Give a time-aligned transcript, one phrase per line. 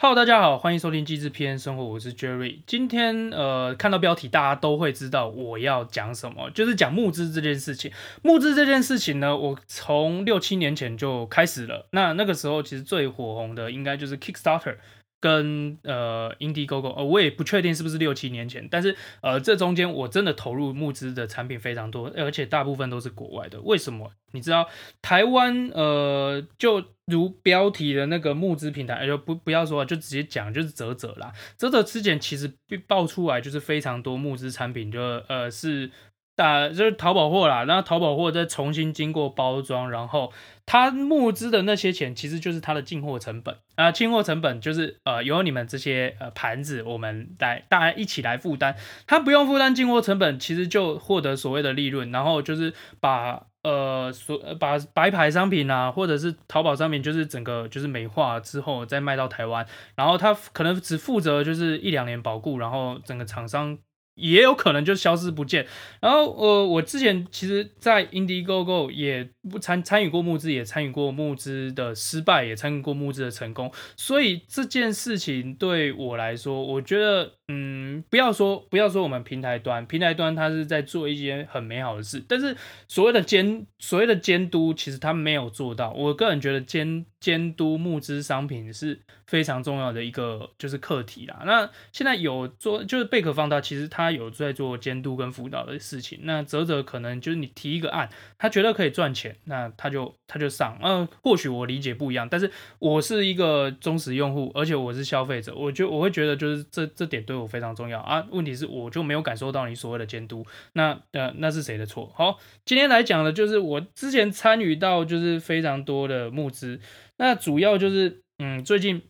[0.00, 2.60] Hello，大家好，欢迎收听机智 PN 生活，我是 Jerry。
[2.68, 7.90] 今天呃，看到标题，大家都会知道我要讲什么，就是讲募资这件事情。
[8.22, 11.88] 募资这件事情呢，我从六七年前就开始了。
[11.90, 14.76] 那那个时候其实最火红的应该就是 Kickstarter。
[15.20, 23.60] 跟呃，Indiegogo，呃，我也不确定是不是六七年前，但是呃，这中间我真的投入募资的产品非常多，而且大部分都是国外的。
[23.62, 24.12] 为什么？
[24.32, 24.68] 你知道
[25.02, 31.32] 台湾呃，就如标题的那个募资平台，就不不要说，就直接讲就是泽泽啦。
[31.56, 32.52] 泽泽之前其实
[32.86, 35.90] 爆出来就是非常多募资产品，就呃是。
[36.38, 40.32] 打就是淘宝货啦，然后淘宝货再重新经过包装，然后
[40.64, 48.76] 他募资的那些钱其实就是他的进货成本啊，进货成本就是呃由你们这些呃盘子我们来大家一起来负担，
[49.08, 59.66] 他不用负担进货成本，其实就获得所谓的利润，然后就是把呃所把白牌商品啊或者是淘宝商品就是整个就是美化之后再卖到台湾，
[59.96, 63.76] 然后他可能只负责就是一两年保固，然后整个厂商。
[64.18, 65.66] 也有可能就消失不见。
[66.00, 69.30] 然后，呃，我之前其实，在 Indiegogo 也
[69.60, 73.72] 参参与过募资，也参与过募资的失败，也参与过募资的成功。
[73.96, 77.37] 所以这件事情对我来说，我觉得。
[77.50, 82.54] 嗯，不要说不要说我们平台端，平台端它是在做一些很美好的事，但是
[82.86, 85.90] 所谓的监所谓的监督，其实它没有做到。
[85.92, 91.42] 我个人觉得监监督募资商品是非常重要的一个就是课题啦。
[91.46, 96.20] 那现在有做就是贝壳放大，其实他有在做监督跟辅导的事情。
[96.24, 100.78] 那泽泽可能就是你提一个案，他觉得可以赚钱，那他就他就上。
[100.80, 102.48] 嗯、或许我理解不一样，但是
[102.78, 107.48] 我是一个忠实用户，而且我是消费者，我就我会觉得就是这这点对我。
[107.48, 108.26] 非常重要啊！
[108.30, 112.12] 问题是我就没有感受到你所谓的监督，那呃那是谁的错？
[112.14, 116.78] 好，今天来讲的就是我之前参与到就是非常多的募资，
[117.16, 119.00] 那主要就是嗯最近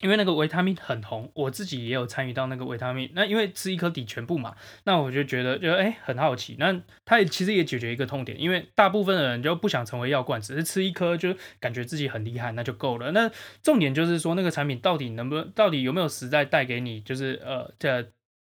[0.00, 13.12] 因为那个维他命很红，我自己也有参与到那个维他命，那因为吃一颗抵全部嘛，那我就觉得就哎很好奇，那它也其实也解决一个痛点，因为大部分的人就不想成为药罐，只是吃一颗就感觉自己很厉害，那就够了。
[13.12, 13.30] 那
[13.62, 18.10] 重点就是说那个产品到底能不能，到底有没有实在带给你就是呃这。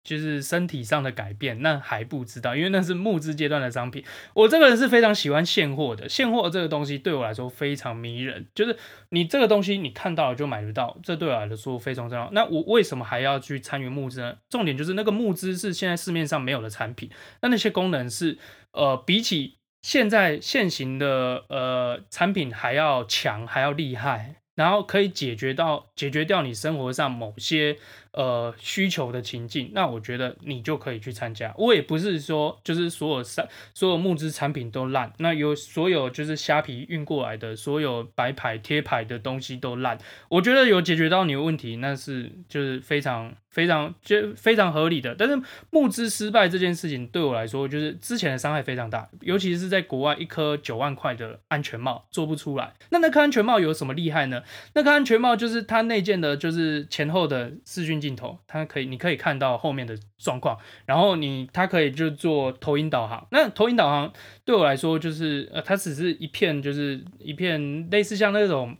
[0.05, 4.05] 就是身体上的改变，那还不知道，因为那是募资阶段的商品。
[4.35, 8.45] 我这个人是非常喜欢现货的，现货这个东西对我来说非常迷人。
[8.53, 8.77] 就是
[9.09, 12.29] 你这个东西你看到了就买得到，这对我来说非常重要。
[12.33, 14.37] 那我为什么还要去参与募资呢？
[14.47, 17.09] 重点就是那个募资是现在市面上没有的产品，
[17.41, 18.37] 那那些功能是
[18.73, 27.77] 呃比起现在现行的呃产品还要强，还要厉害，然后可以解决到解决掉你生活上某些。
[28.15, 31.53] 呃，需求的情境，那我觉得你就可以去参加。
[31.57, 39.97] 我也不是说就是所有商所有募资产品都烂，那有所有就是虾皮运过来的所有白牌贴牌的东西都烂。
[40.29, 45.13] 我觉得有解决到你的问题，那是就是非常非常就非常合理的。
[45.13, 45.37] 但是
[45.69, 52.75] 募资失败这件事情对我来说，就是之前的伤害非常大，尤其是在国外一颗九万块的安全帽做不出来。
[52.91, 54.41] 那那颗安全帽有什么厉害呢？
[54.73, 58.04] 那颗安全帽就是它内建的，就是前后的视讯。
[58.05, 63.27] 镜头，它可以，你可以看到后面的状况，然后你它可以就做投影导航。
[63.31, 68.77] 那投影导航对我来说，就是呃，它只是一片，就是一片类似像那种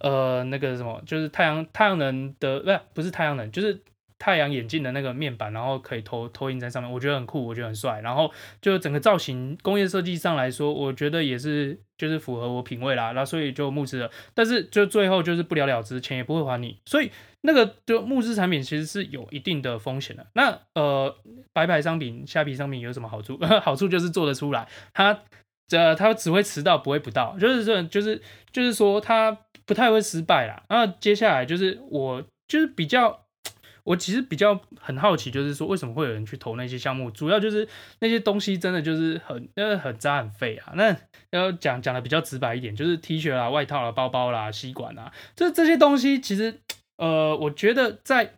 [0.00, 3.82] 呃那个什么，就是太阳太阳能的，不是不是太阳能，就是。
[4.18, 8.00] 太阳眼镜的那个面板，然后可以投投影在上面，我觉得很酷，我觉得很帅。
[8.00, 8.32] 然后
[8.62, 13.12] 就整个造型工业设计上来说，我觉得也是就是符合我品味啦。
[13.12, 16.78] 那所以就募资了，但是就最后就是不了了之，钱也不会还你。
[16.86, 17.10] 所以
[17.42, 20.26] 那个就募资产品其实是有一定的风险的。
[20.32, 21.14] 那呃，
[21.52, 23.38] 白牌商品、虾皮商品有什么好处？
[23.62, 25.20] 好处就是做得出来，它
[25.68, 30.62] 这它只会迟到，不会不到，就是这就是就是说它不太会失败啦。
[30.70, 33.25] 那接下来就是我就是比较。
[33.86, 37.10] 我其实比较很好奇，就是说为什么会有人去投那些项目？
[37.10, 37.66] 主要就是
[38.00, 40.72] 那些东西真的就是很、呃、很渣很废啊。
[40.74, 40.94] 那
[41.30, 46.60] 要讲讲的比较直白一点，就是 T 恤啦、外套啦、包包啦、吸管啦，这这些东西其实，
[46.98, 48.34] 呃，我觉得在。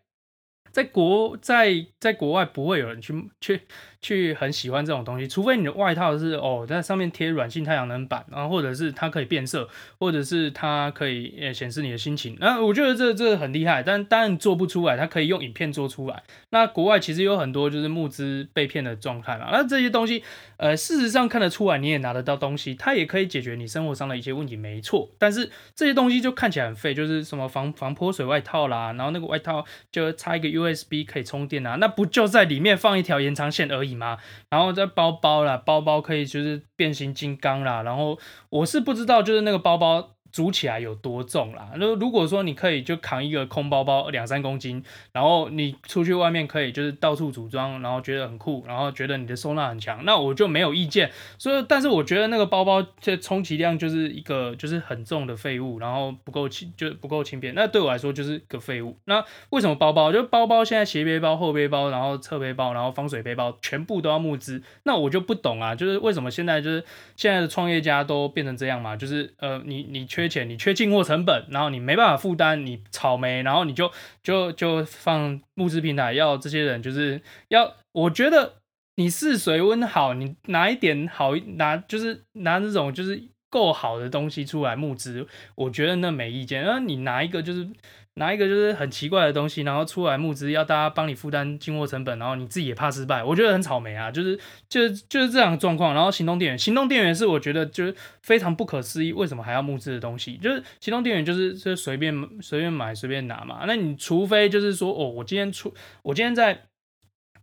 [0.71, 3.63] 在国在在国外不会有人去去
[4.01, 9.69] 去很喜欢这种东西，除非你的外套是哦在上面贴软性太阳能板，然后或者是它可以变色，
[9.99, 12.37] 或者是它可以呃显示你的心情。
[12.41, 16.23] 那我觉得这这很厉害，但当然做不出来，它可以用影片做出来。
[16.51, 20.23] 那国外其实有很多就是募资被骗的状态嘛，那这些东西
[20.59, 25.09] 呃事实上看得出来，你也拿得到东西，它也可以解决你生活上的一些问题，没错。
[25.19, 30.49] 但是这些东西就看起来很废，就是什么防防泼水外套啦，然后那个外套就插一个。
[30.59, 34.19] USB 可以充电啊，那不就在里面放一条延长线而已吗？
[34.51, 37.83] 然后这包包啦，包包可以就是变形金刚啦。
[37.83, 38.19] 然后
[38.51, 41.71] 我是不知道，就是那个包包组起来有多重啦。
[41.77, 44.83] 那如果说你可以就扛一个空包包两三公斤，
[45.13, 51.11] 然后你出去外面可以就是到处组装，然后觉得很酷，然后觉得你的收纳很强，那我就没有意见。
[51.39, 57.55] 所以，但是我觉得那个包包这充其量就是一个就是很重的废物，然后不够轻，就不够轻便。
[57.55, 58.97] 那对我来说就是个废物。
[59.05, 60.13] 那为什么包包？
[60.13, 64.63] 就包包现在斜背包、后背包，然后侧背包，然后防水背包，全部都要募资。
[64.85, 66.85] 那我就不懂啊，就是为什么现在就是
[67.17, 68.97] 现在的创业家都变成这样嘛？
[68.97, 73.91] 就是呃，你你缺且，你缺进货成本，然后你没办法负担，你草莓，然后你就
[74.23, 78.57] 就就放募资平台，要这些人就是要，我觉得
[78.97, 86.65] 你试水温好，你拿一点好拿，就是拿这种就是够好的东西出来募资，我觉得那没意见。
[86.65, 87.69] 那你拿一个就是。
[88.15, 94.37] 拿一个就是很奇怪的东西，然后出来募资，要大家帮你负担进货成本，然后你自己也怕失败，我觉得很草莓啊，就是
[94.69, 95.95] 就是就是这样的状况。
[95.95, 100.37] 然后行动电源，行动电源是我觉得就是非常不可思议，为什么还要募资的东西？
[100.39, 102.13] 就是行动电源就是就随便
[102.43, 103.63] 随便买随便拿嘛。
[103.69, 105.73] 那你除非就是说哦，我今天出，
[106.03, 106.65] 我今天在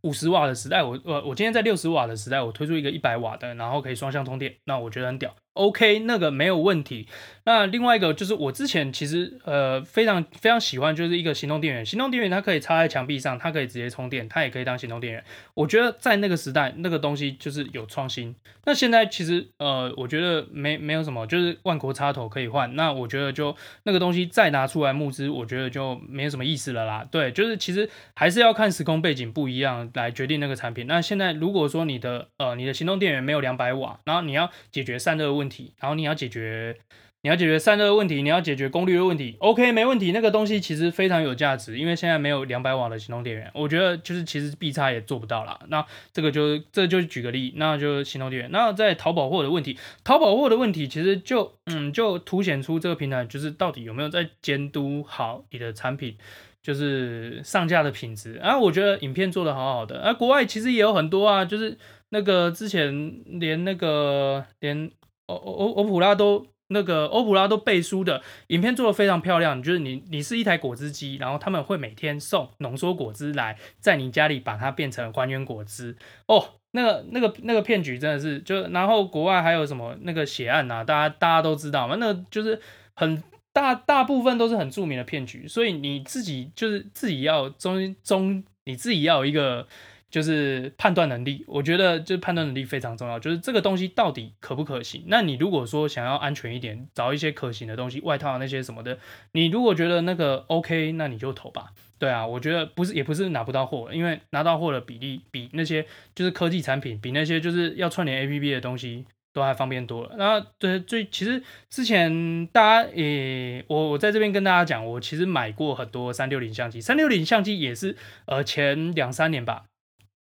[0.02, 5.34] 五十瓦的时代，我我我今天在六十瓦的时代，我推出一个一百瓦的，然后可以双向通电，那我觉得很屌。
[5.56, 7.08] OK，那个没有问题。
[7.48, 11.86] 那另外一个就是我之前其实呃非常非常喜欢，就是一个行动电源。
[11.86, 15.24] 行动电源它可以插在墙壁上，它可以直接充电，它也可以当行动电源。
[15.54, 18.36] 我觉得在那个时代，那个东西就是有创新。
[18.66, 22.76] 那现在其实呃，我觉得没没有什么，就是万国插头可以换。
[22.76, 27.08] 那我觉得就那个东西再拿出来募资，我觉得就没有什么意思了啦。
[27.10, 30.88] 对，就是其实还是要看时空背景不一样来决定那个产品。
[30.88, 35.45] 那现在如果说你的呃你的行动电源没有两百瓦，然后你要解决散热问。
[35.46, 36.76] 问题，然后你要解决，
[37.22, 40.12] 你要解决散热问题，你要解决功率的问题，OK，没问题。
[40.12, 45.60] 那个东西其实非常有价值，因为现在没有两百瓦的行动电源，我觉得就是其实 B 叉也做不到啦。
[45.68, 48.52] 那这个就这就举个例，那就行动电源。
[48.52, 56.16] 那在淘宝货的问题，淘宝货的问题其实就嗯就凸显出这个平台就是到底有没有在监督好你的产品，
[56.62, 58.38] 就是上架的品质。
[58.38, 60.02] 啊，我觉得影片做的好好的。
[60.02, 61.78] 啊，国外其实也有很多啊，就是
[62.10, 64.92] 那个之前连那个连。
[65.28, 75.96] 欧欧欧普拉都那个欧普拉都背书的影片做得非常漂亮，就是你你是一台果汁机，然后他们会每天送浓缩果汁来，在你家里把它变成还原果汁
[76.28, 82.60] 哦，那个那个那个骗局真的是就，然后国外还有什么那个血案啊，大家大家都知道嘛，那个就是
[82.96, 83.22] 很
[83.54, 89.68] 大大部分都是很著名的骗局，所以你自己就是自己要中中你自己要一个。
[90.16, 93.20] 就是判断能力，我觉得就是判断能力非常重要。
[93.20, 95.04] 就是这个东西到底可不可行？
[95.08, 98.98] 那你如果说想要安全一点，找一些可行的东西，外套那些什么的，
[99.34, 101.66] 你如果觉得那个 OK，那你就投吧。
[102.00, 105.86] 对啊，我觉得不是，也不是拿不到货，因为拿到货的比例比那些
[106.16, 109.04] 就是科技产品，比那些就是要串联 APP 的东西
[109.34, 110.16] 都还方便多了。
[110.18, 117.98] 那对，最其实之前大家也，我我在这边跟大家讲，我其实买过很多三六零相机，三六零相机也是
[118.28, 119.66] 呃前两三年吧。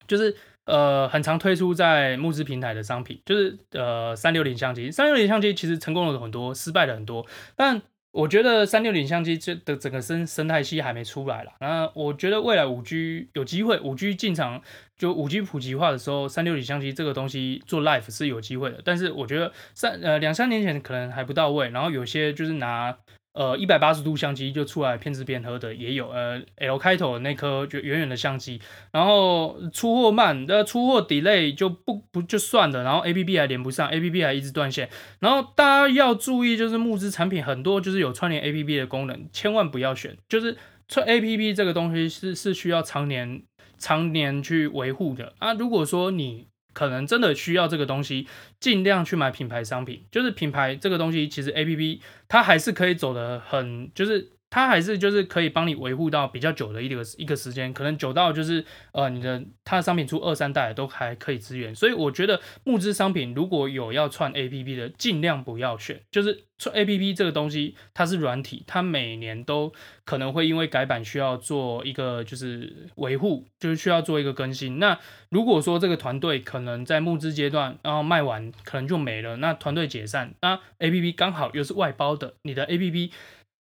[0.09, 0.35] 就是
[0.65, 4.91] 呃，很常推出在募资平台的商品，就是呃三六零相机。
[4.91, 7.25] 三六零相机其实成功了很多，失败了很多。
[7.55, 11.53] 但我觉得三六零相机这的整个生生态系还没出来啦。
[11.61, 14.61] 那我觉得未来五 G 有机会，五 G 进场
[14.97, 18.81] 就五 G 普及化的时候，三六零相机这个东西做 Life 是有机会的。
[18.85, 21.69] 但是我觉得三呃两三年前可能还不到位。
[21.69, 22.97] 然后有些就是拿。
[23.39, 28.61] 呃，一百八十度相机就出来骗吃骗喝的也有，呃，L 开头的那颗就远远的相机，
[28.91, 40.57] 然后出货慢，那出货 delay 就不不就算了，然后 APP 还连不上，APP 还一直断线，然后大家要注意，就是募资产品很多就是有串联 APP 的功能，千万不要选，就是
[40.89, 43.43] 串 APP 这个东西是是需要常年
[43.79, 46.49] 常年去维护的啊，如果说你。
[46.79, 48.29] 可能真的需要这个东西，
[48.61, 50.05] 尽量去买品牌商品。
[50.13, 54.38] 就是品牌这个东西，其实 APP 它还是可以走的很，就是。
[54.51, 66.01] 它还是就是可以帮你维护到比较久的一个一个时间，可能久到就是呃你的它的商品出二三代都还可以支援，所以我觉得募资商品如果有要串 APP 的，尽量不要选。
[66.11, 69.73] 就是串 APP 这个东西它是软体，它每年都
[70.05, 74.79] 可能会因为改版需要做一个就是维护，就是需要做一个更新。
[74.79, 83.11] 那如果说这个团队可能在募资阶段，然后卖完可能就没了，那团队解散，那 APP 刚好又是外包的，你的 APP。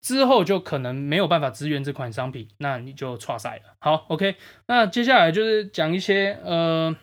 [0.08, 3.76] 之后就可能没有办法支援这款商品，那你就错赛了。
[3.80, 4.38] 好，OK，
[4.68, 6.96] 那接下来就是讲一些呃，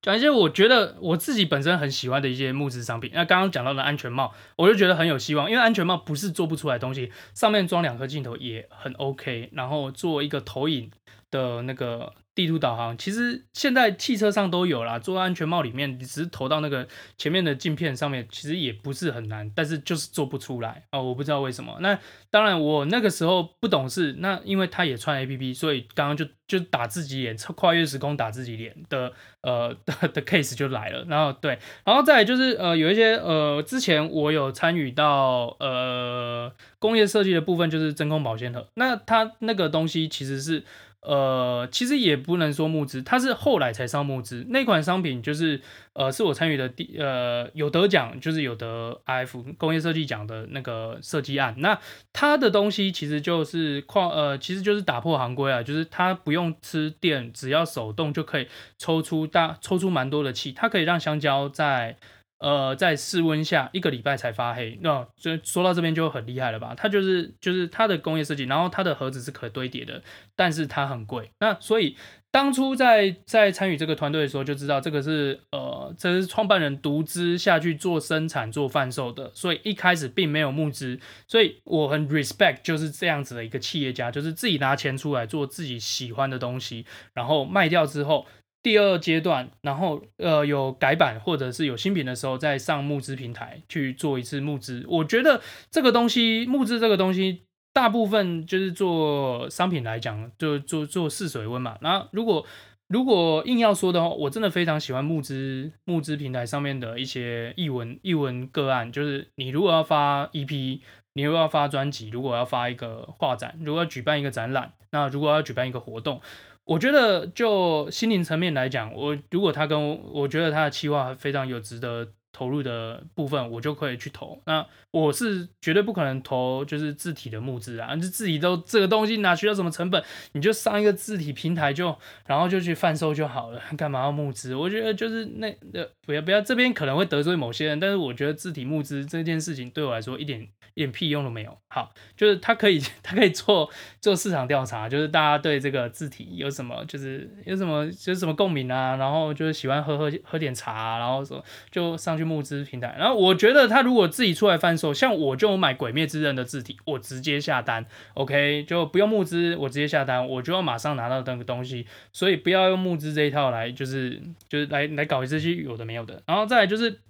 [0.00, 3.10] 讲一些我觉得我自己本身很喜欢的一些木质商品。
[3.12, 10.90] 那刚刚讲到的安全帽，我就觉得很有希望，因为安全帽不是做不出来东西，上面装两颗镜头也很 OK，然后做一个投影
[11.30, 21.78] 的那个地图导航，其实现在汽车上都有啦，做安全帽里面，你只是投到那个前面的镜片上面，其实也不是很难，但是就是做不出来哦，我不知道为什么。
[21.80, 21.98] 那
[22.30, 31.06] 当然我那个时候不懂事，那因为他也穿 APP，所以刚刚就就打自己脸，跨越时空打自己脸的呃的的 case 就来了。
[31.08, 40.64] 然后对，然后再就是呃有一些呃之前我有参与到呃工业设计的部分，就是真空保鲜盒，那它那个东西其实是。
[41.02, 44.44] 呃，其实也不能说募资，它是后来才上募资。
[44.50, 45.60] 那款商品就是，
[45.92, 51.54] 呃，是我参与的第，呃，有得奖，就是有得 IF 工业设计奖的那个设计案。
[51.58, 51.78] 那
[52.12, 61.96] 它的东西其实就是跨，呃，其实就是打破行规啊，就是它不用吃电，只要手动就可以抽出大，抽出蛮多的气，它可以让香蕉在。
[62.38, 66.74] 呃，在室温下一个礼拜才发黑，那就说到这边就很厉害了吧？
[66.76, 70.02] 它就是就是它的工业设计，然后它的盒子是可堆叠的，
[70.34, 71.30] 但是它很贵。
[71.40, 71.96] 那所以
[72.30, 81.00] 当初在在参与这个团队的时候，就知道这个是呃，这是创办人独资下去做生产做贩售的，所以一开始并没有募资。
[81.26, 88.26] 所以我很 respect 就是这样子的一个企业家，就是自己拿钱出来做自己喜欢的东西，然后卖掉之后。
[88.66, 94.84] 第二阶段，然后呃有改版或者是有新品的时候，再上募资平台去做一次募资。
[94.88, 97.42] 我觉得这个东西募资这个东西，
[97.72, 101.78] 大部分就是做商品来讲，就做做试水温嘛。
[101.80, 102.44] 然后如果
[102.88, 110.80] 如果硬要说的话，我真的非常喜欢募资募资平台上面的一些译文译文个案，就是你如果要发 EP，
[111.12, 116.20] 你如果要发专辑，如果要发一个画展，如果要举办一个展览，那如果要举办一个活动。
[116.66, 124.38] 我觉得就心灵层面来讲，我如果他跟我，我觉得他的企划非常有值得投入的部分，我就可以去投。
[124.44, 130.04] 那我是绝对不可能投就是字体的募资啊，就自己都这个东西哪需要什么成本？
[130.32, 134.54] 你就上一个字体平台就，然后就去贩售就好了，干嘛要募资？
[134.54, 140.46] 我觉得就是那呃不要不要，这边可能会得罪某些人，但是我觉得字体募资这件事情对我来说一点。
[140.74, 141.56] 一点屁用都没有。
[141.68, 152.94] 好，就是他可以，他可以做做市场调查，就是大家对这个字体有什么，就是有什么，就是什么共鸣啊，然后就是喜欢喝喝喝点茶，然后说就上去募资平台。
[152.98, 161.86] 然后我觉得他如果自己出来贩售，像我就买《鬼灭之刃》的字体，我直接下单，OK，就不用募资，我直接下单，我就要马上拿到那个东西。
[162.12, 166.22] 所以不要用募资这一套来，就是就是来来搞这些有的没有的。
[166.26, 167.00] 然后再来就是，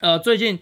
[0.00, 0.58] 呃，最近。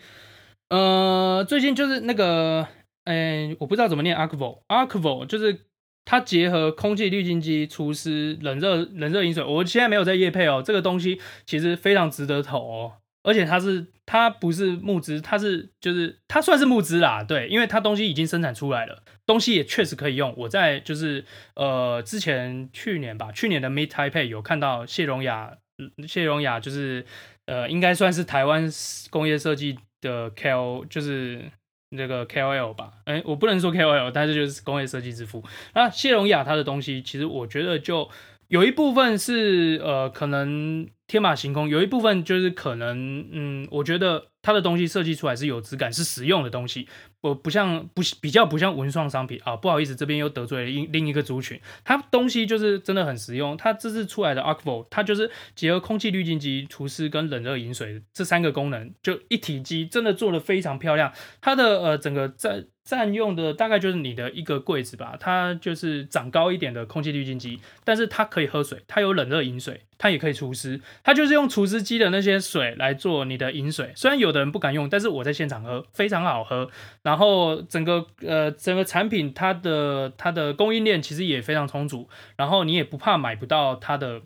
[0.71, 2.68] 呃，最近就是那个，
[3.04, 5.61] 哎，我不知道怎么念，Arcvo，Arcvo 就是
[6.04, 9.42] 它结合空气滤净机、除湿、冷热冷热饮水。
[9.42, 12.92] 我现在没有在液配哦，这个东西其实非常值得投哦，
[13.28, 20.35] 而且它是它不是募资，它是就是它算是募资啦，对，因为它东西已经生产出来了，东西也确实可以用。
[20.38, 25.58] 我在就是呃之前去年吧，去年的 Meet Taipei 有看到谢荣雅，
[26.06, 27.04] 谢荣雅就是
[27.47, 28.68] 呃应该算是台湾
[29.11, 29.78] 工业设计。
[30.00, 31.50] 的 KOL 就是
[31.88, 35.42] 那个 KOL 吧，哎、我不能说 KOL，但是就是工业设计之父。
[35.75, 38.08] 那谢荣雅他的东西，其实我觉得就
[38.48, 46.88] 有一部分是呃，可能天马行空，有一部分就是可能，嗯，我觉得它的东西设计出来是有质感，是实用的东西。
[47.20, 51.60] 我不像不比较不像文创商品啊，不好意思，这边又得罪了另另一个族群。
[51.84, 61.12] 它东西就是真的很实用，它这次出来的 Arcvo，它就是结合空气滤净机、除湿跟冷热饮水这三个功能，就一体机，真的做得非常漂亮。
[61.40, 73.92] 它的呃整个在占用的大概就是你的一个柜子吧，它就是长高一点的空气滤净机，但是它可以喝水，它有冷热饮水，它也可以除湿，它就是用除湿机的那些水来做你的饮水。
[73.94, 76.70] 虽然有的人不敢用，但是我在现场喝非常好喝。
[77.08, 84.20] 然后整个呃整个产品它的它的供应链其实也非常充足，然后你也不怕买不到它的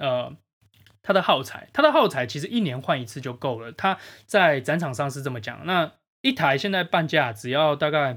[0.00, 0.32] 呃
[1.02, 3.70] 它的耗材，它的耗材其实一年换一次就够了。
[3.72, 5.92] 它在展场上是这么讲，那。
[6.24, 8.16] 一台现在半价只要大概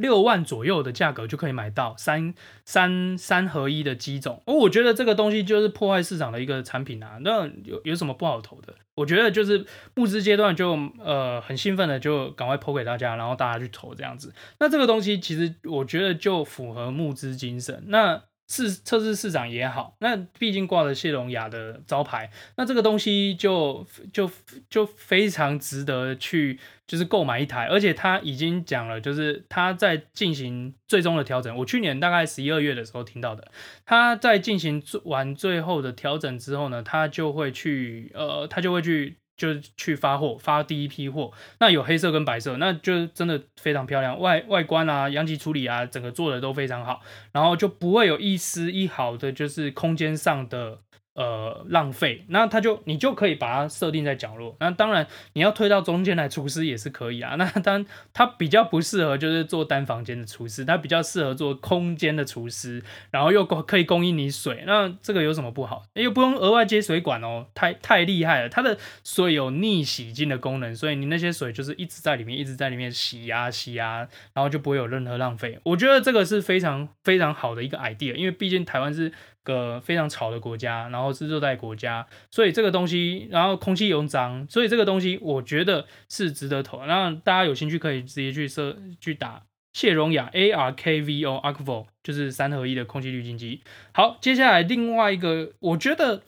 [0.00, 8.74] 六万左右的价格就可以买到三三三合一的机种，哦，我觉得这个东西就是破坏市场的一个产品啊，那有有什么不好投的？
[8.96, 9.64] 我觉得就是
[9.94, 14.34] 募资阶段就呃很兴奋的就赶快抛给大家，然后大家去投这样子。
[14.58, 17.84] 那这个东西其实我觉得就符合募资精神。
[17.86, 24.28] 那试测试市场也好，那毕竟挂着谢龙雅的招牌，那这个东西就就
[24.68, 31.56] 就非常值得去就是购买一台，而且他已经讲了，就是他在进行最终的调整。
[31.56, 33.52] 我去年大概十一二月的时候听到的，
[33.86, 39.19] 他在进行完最后的调整之后呢，他就会去呃，他就会去。
[39.40, 41.32] 就去发货，发第一批货。
[41.60, 47.00] 那有黑色跟白色，那就真的非常漂亮，外外观啊、阳极处理啊，整个做的都非常好，
[47.32, 50.80] 然后就不会有一丝一毫的，就是空间上的。
[51.12, 54.56] 呃，浪费，那它就你就可以把它设定在角落。
[54.60, 57.34] 那当然，你要推到中间来厨师也是可以啊。
[57.34, 64.62] 那当，它比较不适合就是做单房间的厨师，它比较适合做空间的厨师，然后又可以供应你水。
[64.66, 65.82] 那这个有什么不好？
[65.94, 68.48] 又不用额外接水管哦，太太厉害了。
[68.48, 75.58] 它的水有逆洗净的功能，所以你那些水就是一直在里面，一直在里面洗呀洗呀，然后就不会有任何浪费。
[75.64, 79.12] 我觉得这个是非常非常好的一个 idea，因为毕竟台湾是。
[79.50, 86.86] 个非常吵的国家，然后是热带国家，所以这个东西，然后空气又脏，所以这个东西我觉得是值得投。
[86.86, 89.42] 那大家有兴趣可以直接去搜去打
[89.72, 93.60] 谢荣雅 A R K V O Arkvo，就是三合一的空气滤净机。
[93.92, 96.22] 好，接下来另外一个，我觉得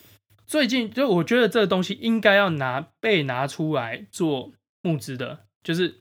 [0.46, 4.52] 最近就我觉得这个东西应该要拿被拿出来做
[4.82, 6.00] 募资的，就是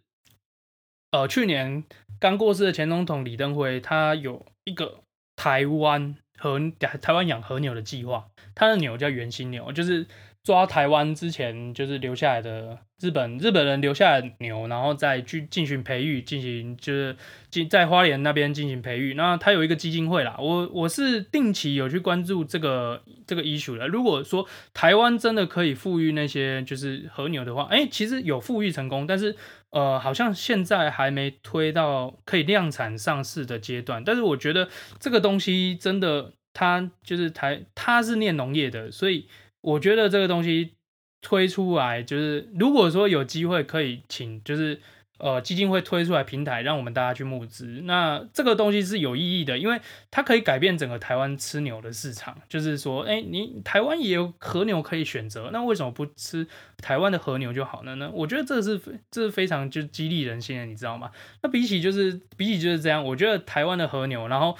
[1.12, 1.84] 呃去年
[2.20, 5.02] 刚过世的前总统李登辉，他有一个
[5.36, 6.16] 台湾。
[6.42, 10.08] 和台湾养和牛的计划，它的牛叫圆心牛，就是
[10.44, 17.16] 抓台湾之前就是留下来的日本日本人留下来的牛，然后再去进行培育，进行就是
[17.50, 19.14] 进在花莲那边进行培育。
[19.14, 23.88] 那它有一个基金会啦，我我是定期有去关注这个这个 issue 的。
[23.88, 29.36] 如果说台湾真的可以富裕那些就是和牛的话，哎、其实有富裕成功，但是
[29.70, 34.04] 呃，好像现在还没推到可以量产上市的阶段。
[34.04, 34.68] 但是我觉得
[35.00, 36.34] 这个东西真的。
[36.54, 39.26] 他就是台，他是念农业的，所以
[39.62, 40.74] 我觉得这个东西
[41.22, 44.82] 推出来，就是如果说有机会可以请，就是
[45.20, 52.36] 呃基金会推出来平台，让我们大家去募资，那这个东西是有意义的，因为它可以改变整个台湾吃牛的市场。
[52.50, 58.10] 就是说，哎，你台湾也有和牛可以选择，那为什么不吃台湾的和牛就好了呢？
[58.12, 61.12] 我觉得这是这是非常就激励人心的，你知道吗？
[61.44, 64.58] 那比起就是比起就是这样，我觉得台湾的和牛，然后。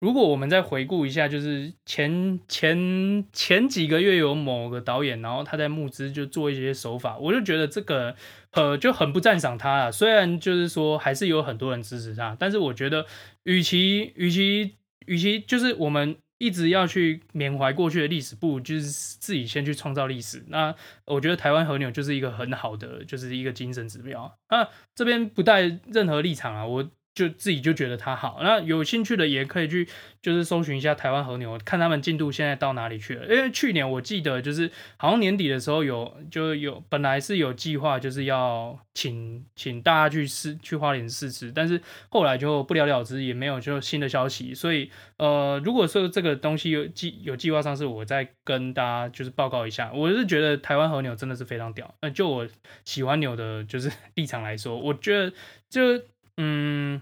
[0.00, 8.16] 如果我们再回顾一下，就是前前前几个月有某个导演，然后他在募资就做一些手法，我就觉得这个
[8.52, 9.92] 呃就很不赞赏他了。
[9.92, 13.04] 虽然就是说还是有很多人支持他，但是我觉得
[13.44, 20.42] 与其与其与其就是我们一直要去缅怀过去的历史，不如就是自己先去创造历史。
[20.48, 20.74] 那
[21.04, 24.34] 我觉得台湾和牛就是一个很好的，就是一个精神指标。
[24.48, 26.90] 那这边不带任何立场啊，我。
[27.20, 29.86] 就自己就觉得它好，那有兴趣的也可以去，
[30.22, 33.24] 就是搜寻一下台湾和牛，看他们进度现在到哪里去了。
[33.26, 41.78] 因为去年我记得就是好像年底的时候有就有本来是有计划就是要请请大家去试去花莲试吃，但是
[42.08, 44.54] 后来就不了了之，也没有就新的消息。
[44.54, 49.92] 所以呃，如果说这个东西有计有计划上市，我再跟大家就是报告一下。
[49.92, 52.48] 我是觉得台湾和牛真的是非常屌，那就我
[52.86, 55.30] 喜欢牛的就是 立场来说，我觉得
[55.68, 56.02] 就。
[56.36, 57.00] 嗯，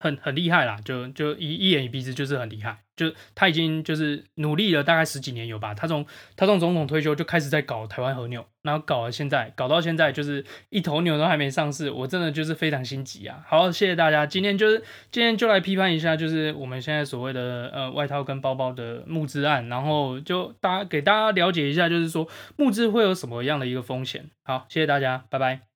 [0.00, 6.06] 很很厉害啦，就就一一眼一鼻子就是很厉害，就他已经就是努力了大概十几年有吧，他从
[6.36, 13.42] 他从总统退休就开始在搞台湾和牛，然后搞到现在，搞到现在就是一头牛都还没上市，我真的就是非常心急啊！
[13.48, 24.30] 好，谢谢大家，今天就是今天就来批判一下，就是我们现在所谓的呃外套跟包包的募资案，然后就大家给大家了解一下，就是说募资会有什么样的一个风险。
[24.44, 25.67] 好，谢谢大家，拜拜。